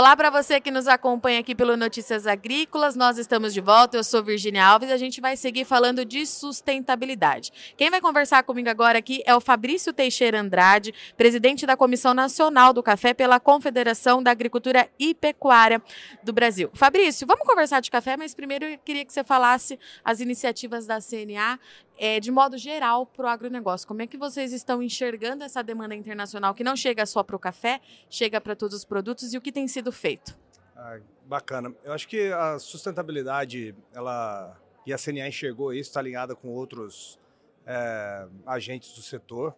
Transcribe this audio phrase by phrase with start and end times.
[0.00, 2.96] Olá para você que nos acompanha aqui pelo Notícias Agrícolas.
[2.96, 3.98] Nós estamos de volta.
[3.98, 7.52] Eu sou Virginia Alves e a gente vai seguir falando de sustentabilidade.
[7.76, 12.72] Quem vai conversar comigo agora aqui é o Fabrício Teixeira Andrade, presidente da Comissão Nacional
[12.72, 15.82] do Café pela Confederação da Agricultura e Pecuária
[16.22, 16.70] do Brasil.
[16.72, 20.98] Fabrício, vamos conversar de café, mas primeiro eu queria que você falasse as iniciativas da
[20.98, 21.60] CNA
[22.00, 23.86] é, de modo geral para o agronegócio.
[23.86, 27.38] Como é que vocês estão enxergando essa demanda internacional que não chega só para o
[27.38, 27.78] café,
[28.08, 30.34] chega para todos os produtos e o que tem sido feito?
[30.74, 31.74] Ah, bacana.
[31.84, 37.18] Eu acho que a sustentabilidade, ela e a CNA enxergou isso, está alinhada com outros
[37.66, 39.54] é, agentes do setor,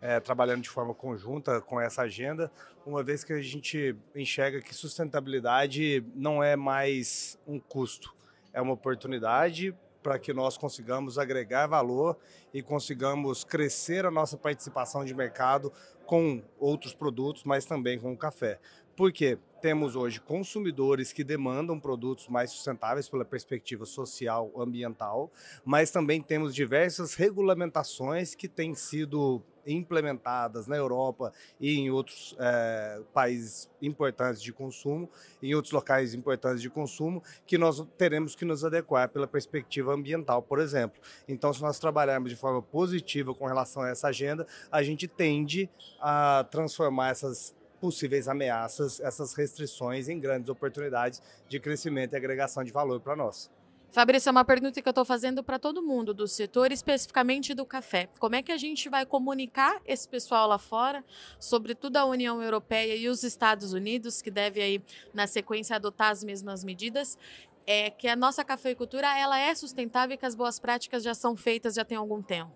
[0.00, 2.50] é, trabalhando de forma conjunta com essa agenda,
[2.86, 8.14] uma vez que a gente enxerga que sustentabilidade não é mais um custo,
[8.54, 9.74] é uma oportunidade
[10.04, 12.18] para que nós consigamos agregar valor
[12.52, 15.72] e consigamos crescer a nossa participação de mercado
[16.04, 18.60] com outros produtos, mas também com o café.
[18.94, 25.32] Porque temos hoje consumidores que demandam produtos mais sustentáveis pela perspectiva social, ambiental,
[25.64, 33.00] mas também temos diversas regulamentações que têm sido implementadas na Europa e em outros é,
[33.12, 35.08] países importantes de consumo,
[35.42, 40.42] em outros locais importantes de consumo, que nós teremos que nos adequar pela perspectiva ambiental,
[40.42, 41.00] por exemplo.
[41.28, 45.68] Então, se nós trabalharmos de forma positiva com relação a essa agenda, a gente tende
[46.00, 52.72] a transformar essas possíveis ameaças, essas restrições em grandes oportunidades de crescimento e agregação de
[52.72, 53.50] valor para nós.
[53.94, 57.64] Fabrício, é uma pergunta que eu estou fazendo para todo mundo do setor, especificamente do
[57.64, 58.08] café.
[58.18, 61.04] Como é que a gente vai comunicar esse pessoal lá fora,
[61.38, 64.82] sobretudo a União Europeia e os Estados Unidos, que deve aí,
[65.14, 67.16] na sequência, adotar as mesmas medidas,
[67.64, 71.36] é que a nossa cafeicultura ela é sustentável e que as boas práticas já são
[71.36, 72.50] feitas já tem algum tempo?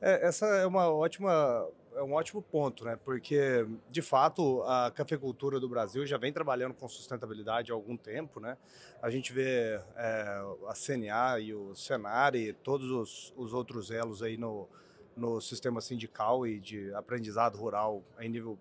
[0.00, 2.98] É, essa é uma ótima é um ótimo ponto, né?
[3.04, 8.40] Porque, de fato, a cafeicultura do Brasil já vem trabalhando com sustentabilidade há algum tempo,
[8.40, 8.56] né?
[9.00, 14.22] A gente vê é, a CNA e o Senar e todos os, os outros elos
[14.22, 14.68] aí no,
[15.16, 18.58] no sistema sindical e de aprendizado rural em nível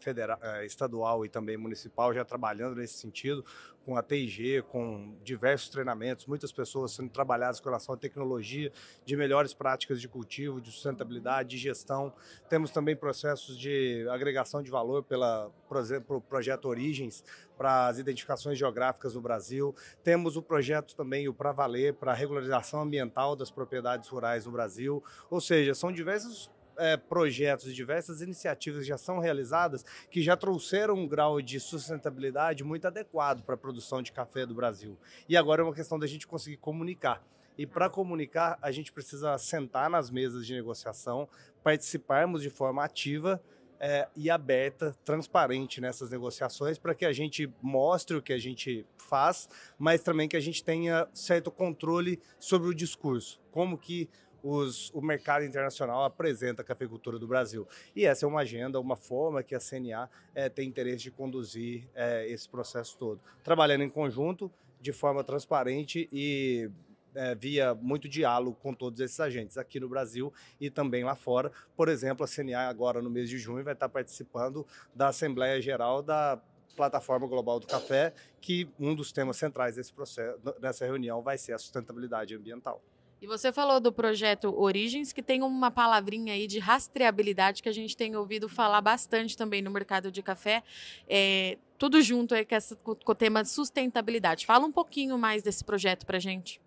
[0.00, 3.44] federal, é, estadual e também municipal já trabalhando nesse sentido,
[3.84, 8.70] com a TIG, com diversos treinamentos, muitas pessoas sendo trabalhadas com relação à tecnologia,
[9.04, 12.12] de melhores práticas de cultivo, de sustentabilidade, de gestão.
[12.48, 17.24] Temos também processos de agregação de valor pela, por exemplo, o projeto Origens,
[17.56, 19.74] para as identificações geográficas no Brasil.
[20.02, 24.52] Temos o projeto também, o Pra Valer, para a regularização ambiental das propriedades rurais no
[24.52, 25.02] Brasil.
[25.28, 31.06] Ou seja, são diversos é, projetos diversas iniciativas já são realizadas que já trouxeram um
[31.06, 34.96] grau de sustentabilidade muito adequado para a produção de café do Brasil.
[35.28, 37.22] E agora é uma questão da gente conseguir comunicar.
[37.58, 41.28] E para comunicar, a gente precisa sentar nas mesas de negociação,
[41.62, 43.38] participarmos de forma ativa
[43.78, 48.86] é, e aberta, transparente nessas negociações, para que a gente mostre o que a gente
[48.96, 49.48] faz,
[49.78, 53.40] mas também que a gente tenha certo controle sobre o discurso.
[53.50, 54.08] Como que
[54.42, 57.66] os, o mercado internacional apresenta a cafeicultura do Brasil.
[57.94, 61.88] E essa é uma agenda, uma forma que a CNA é, tem interesse de conduzir
[61.94, 63.20] é, esse processo todo.
[63.42, 66.70] Trabalhando em conjunto, de forma transparente e
[67.14, 71.52] é, via muito diálogo com todos esses agentes aqui no Brasil e também lá fora.
[71.76, 76.02] Por exemplo, a CNA agora no mês de junho vai estar participando da Assembleia Geral
[76.02, 76.40] da
[76.76, 81.52] Plataforma Global do Café, que um dos temas centrais desse processo, dessa reunião vai ser
[81.52, 82.82] a sustentabilidade ambiental.
[83.20, 87.72] E você falou do projeto Origens, que tem uma palavrinha aí de rastreabilidade que a
[87.72, 90.62] gente tem ouvido falar bastante também no mercado de café.
[91.06, 94.46] É, tudo junto aí com, essa, com o tema sustentabilidade.
[94.46, 96.62] Fala um pouquinho mais desse projeto para gente.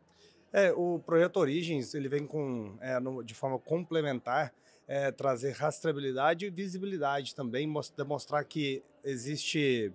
[0.51, 4.53] É, o projeto Origens ele vem com, é, no, de forma complementar
[4.87, 9.91] é, trazer rastreabilidade e visibilidade também, demonstrar que existe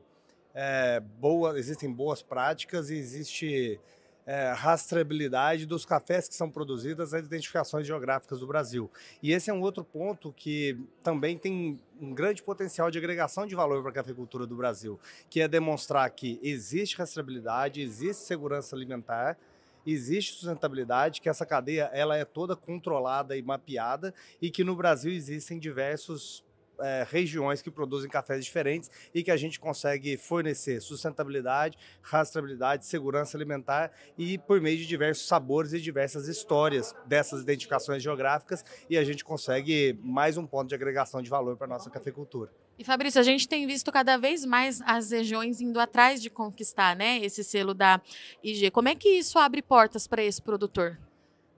[0.52, 3.80] é, boa, existem boas práticas e existe
[4.28, 8.90] é, rastreabilidade dos cafés que são produzidos nas identificações geográficas do Brasil.
[9.22, 13.54] E esse é um outro ponto que também tem um grande potencial de agregação de
[13.54, 19.38] valor para a cafeicultura do Brasil, que é demonstrar que existe rastreabilidade, existe segurança alimentar,
[19.86, 25.10] existe sustentabilidade, que essa cadeia ela é toda controlada e mapeada e que no Brasil
[25.10, 26.44] existem diversos
[26.80, 33.36] é, regiões que produzem cafés diferentes e que a gente consegue fornecer sustentabilidade, rastreabilidade, segurança
[33.36, 39.04] alimentar e por meio de diversos sabores e diversas histórias dessas identificações geográficas e a
[39.04, 42.50] gente consegue mais um ponto de agregação de valor para a nossa cafeicultura.
[42.78, 46.94] E Fabrício, a gente tem visto cada vez mais as regiões indo atrás de conquistar
[46.94, 48.00] né, esse selo da
[48.42, 48.70] IG.
[48.70, 50.96] Como é que isso abre portas para esse produtor?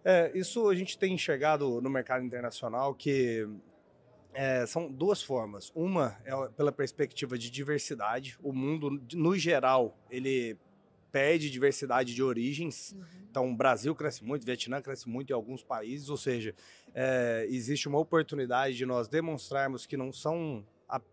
[0.03, 3.47] É, isso a gente tem enxergado no mercado internacional que
[4.33, 5.73] É, são duas formas.
[5.75, 8.39] Uma é pela perspectiva de diversidade.
[8.43, 10.57] O mundo, no geral, ele
[11.11, 12.93] perde diversidade de origens.
[12.93, 13.05] Uhum.
[13.31, 16.55] Então, o Brasil cresce muito, o Vietnã cresce muito em alguns países, ou seja,
[16.95, 20.65] é, existe uma oportunidade de nós demonstrarmos que não são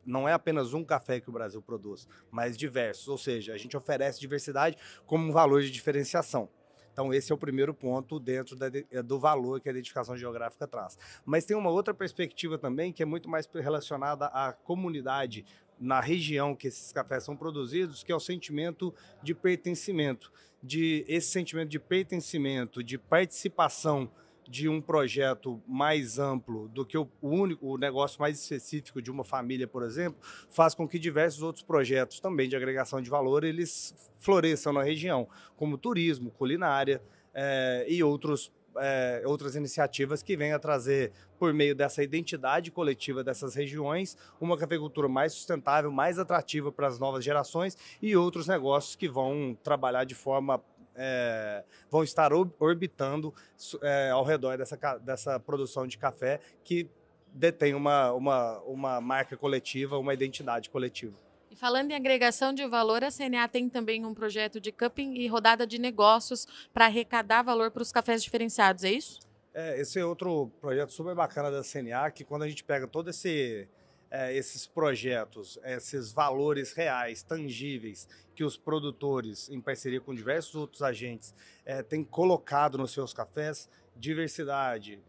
[0.04, 3.78] não é apenas um café que o Brasil produz, mas diversos, ou seja, a gente
[3.78, 4.76] oferece diversidade
[5.06, 6.50] como um valor de diferenciação.
[6.98, 8.70] Então, esse é o primeiro ponto dentro da,
[9.06, 10.98] do valor que a identificação geográfica traz.
[11.24, 15.46] Mas tem uma outra perspectiva também, que é muito mais relacionada à comunidade
[15.80, 18.92] na região que esses cafés são produzidos, que é o sentimento
[19.22, 20.32] de pertencimento,
[20.64, 24.10] de esse sentimento de pertencimento, de participação
[24.50, 29.24] de um projeto mais amplo do que o único o negócio mais específico de uma
[29.24, 33.94] família, por exemplo, faz com que diversos outros projetos também de agregação de valor eles
[34.18, 37.02] floresçam na região, como turismo, culinária
[37.34, 43.24] é, e outros é, outras iniciativas que venham a trazer, por meio dessa identidade coletiva
[43.24, 48.96] dessas regiões, uma cafeicultura mais sustentável, mais atrativa para as novas gerações e outros negócios
[48.96, 50.62] que vão trabalhar de forma
[50.98, 53.34] é, vão estar orbitando
[53.82, 56.90] é, ao redor dessa, dessa produção de café que
[57.34, 61.16] detém uma, uma, uma marca coletiva, uma identidade coletiva.
[61.50, 65.28] E falando em agregação de valor, a CNA tem também um projeto de cupping e
[65.28, 69.20] rodada de negócios para arrecadar valor para os cafés diferenciados, é isso?
[69.54, 73.10] É, esse é outro projeto super bacana da CNA, que quando a gente pega todo
[73.10, 73.68] esse
[74.10, 80.82] é, esses projetos, esses valores reais, tangíveis, que os produtores, em parceria com diversos outros
[80.82, 81.34] agentes,
[81.66, 85.02] é, têm colocado nos seus cafés, diversidade,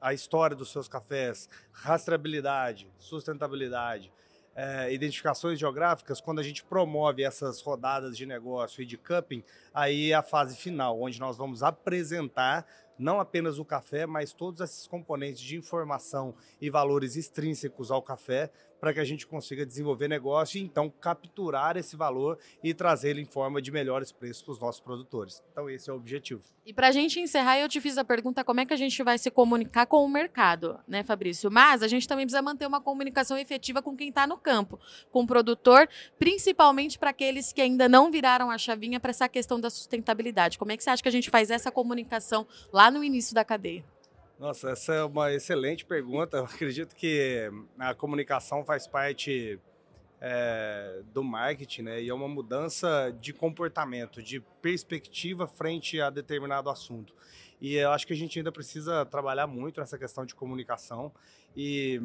[0.00, 4.12] a história dos seus cafés, rastreabilidade, sustentabilidade,
[4.54, 9.42] é, identificações geográficas, quando a gente promove essas rodadas de negócio e de cupping,
[9.72, 12.66] aí é a fase final, onde nós vamos apresentar
[13.02, 18.50] não apenas o café, mas todos esses componentes de informação e valores extrínsecos ao café
[18.82, 23.24] para que a gente consiga desenvolver negócio e então capturar esse valor e trazê-lo em
[23.24, 25.40] forma de melhores preços para os nossos produtores.
[25.52, 26.42] Então esse é o objetivo.
[26.66, 29.00] E para a gente encerrar, eu te fiz a pergunta como é que a gente
[29.04, 31.48] vai se comunicar com o mercado, né, Fabrício?
[31.48, 34.80] Mas a gente também precisa manter uma comunicação efetiva com quem está no campo,
[35.12, 35.88] com o produtor,
[36.18, 40.58] principalmente para aqueles que ainda não viraram a chavinha para essa questão da sustentabilidade.
[40.58, 43.44] Como é que você acha que a gente faz essa comunicação lá no início da
[43.44, 43.84] cadeia?
[44.38, 46.38] Nossa, essa é uma excelente pergunta.
[46.38, 49.60] Eu acredito que a comunicação faz parte
[50.20, 52.02] é, do marketing, né?
[52.02, 57.14] E é uma mudança de comportamento, de perspectiva frente a determinado assunto.
[57.60, 61.12] E eu acho que a gente ainda precisa trabalhar muito nessa questão de comunicação
[61.56, 62.00] e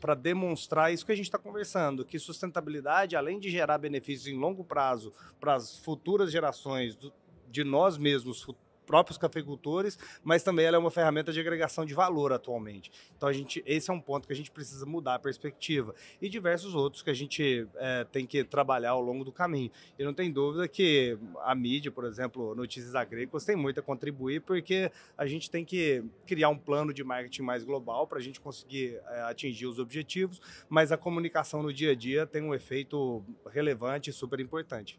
[0.00, 4.36] para demonstrar isso que a gente está conversando, que sustentabilidade, além de gerar benefícios em
[4.36, 7.12] longo prazo para as futuras gerações do,
[7.48, 8.44] de nós mesmos,
[8.86, 12.90] próprios cafeicultores, mas também ela é uma ferramenta de agregação de valor atualmente.
[13.16, 16.28] Então a gente, esse é um ponto que a gente precisa mudar a perspectiva e
[16.28, 19.70] diversos outros que a gente é, tem que trabalhar ao longo do caminho.
[19.98, 24.40] E não tem dúvida que a mídia, por exemplo, notícias agrícolas, tem muito a contribuir
[24.42, 28.40] porque a gente tem que criar um plano de marketing mais global para a gente
[28.40, 33.24] conseguir é, atingir os objetivos, mas a comunicação no dia a dia tem um efeito
[33.50, 34.98] relevante e super importante.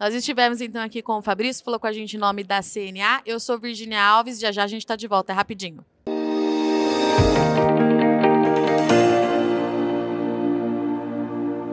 [0.00, 3.20] Nós estivemos então aqui com o Fabrício, falou com a gente em nome da CNA.
[3.26, 5.84] Eu sou Virginia Alves, já já a gente está de volta, é rapidinho.